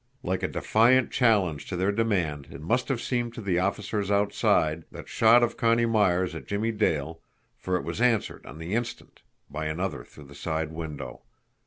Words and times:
Like 0.23 0.41
a 0.41 0.47
defiant 0.47 1.11
challenge 1.11 1.67
to 1.67 1.75
their 1.75 1.91
demand 1.91 2.47
it 2.49 2.59
must 2.59 2.89
have 2.89 2.99
seemed 2.99 3.35
to 3.35 3.41
the 3.43 3.59
officers 3.59 4.09
outside, 4.09 4.83
that 4.91 5.07
shot 5.07 5.43
of 5.43 5.57
Connie 5.57 5.85
Myers 5.85 6.33
at 6.33 6.47
Jimmie 6.47 6.71
Dale, 6.71 7.21
for 7.55 7.75
it 7.75 7.83
was 7.83 8.01
answered 8.01 8.43
on 8.47 8.57
the 8.57 8.73
instant 8.73 9.21
by 9.47 9.65
another 9.67 10.03
through 10.03 10.25
the 10.25 10.33
side 10.33 10.71
window. 10.71 11.21